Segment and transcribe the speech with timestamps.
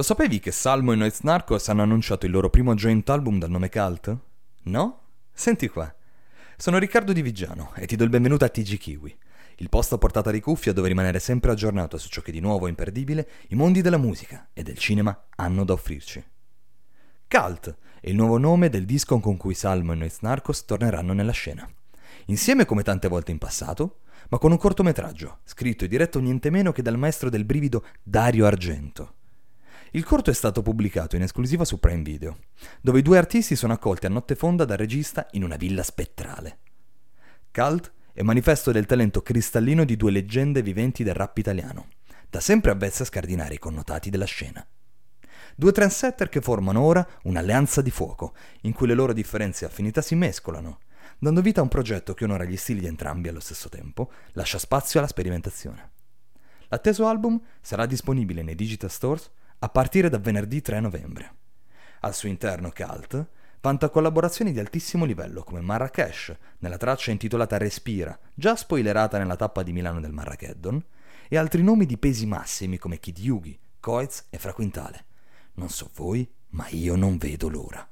[0.00, 3.50] Lo sapevi che Salmo e Noiz Narcos hanno annunciato il loro primo joint album dal
[3.50, 4.16] nome Cult?
[4.62, 5.00] No?
[5.30, 5.94] Senti qua.
[6.56, 9.14] Sono Riccardo Di Vigiano e ti do il benvenuto a TG Kiwi,
[9.56, 12.64] il posto a portata di cuffia dove rimanere sempre aggiornato su ciò che di nuovo
[12.64, 16.24] e imperdibile i mondi della musica e del cinema hanno da offrirci.
[17.28, 21.32] Cult è il nuovo nome del disco con cui Salmo e Noiz Narcos torneranno nella
[21.32, 21.70] scena.
[22.28, 23.98] Insieme come tante volte in passato,
[24.30, 28.46] ma con un cortometraggio, scritto e diretto niente meno che dal maestro del brivido Dario
[28.46, 29.16] Argento.
[29.92, 32.38] Il corto è stato pubblicato in esclusiva su Prime Video,
[32.80, 36.58] dove i due artisti sono accolti a notte fonda dal regista in una villa spettrale.
[37.50, 41.88] Cult è manifesto del talento cristallino di due leggende viventi del rap italiano,
[42.28, 44.64] da sempre avvezze a scardinare i connotati della scena.
[45.56, 50.02] Due trendsetter che formano ora un'alleanza di fuoco, in cui le loro differenze e affinità
[50.02, 50.78] si mescolano,
[51.18, 54.58] dando vita a un progetto che onora gli stili di entrambi allo stesso tempo, lascia
[54.58, 55.90] spazio alla sperimentazione.
[56.68, 59.32] L'atteso album sarà disponibile nei digital stores
[59.62, 61.34] a partire da venerdì 3 novembre.
[62.00, 63.28] Al suo interno Cult
[63.60, 69.62] vanta collaborazioni di altissimo livello come Marrakesh nella traccia intitolata Respira, già spoilerata nella tappa
[69.62, 70.82] di Milano del Marrakeddon,
[71.28, 75.04] e altri nomi di pesi massimi come Kid Yugi, Coez e Fraquintale.
[75.54, 77.86] Non so voi, ma io non vedo l'ora.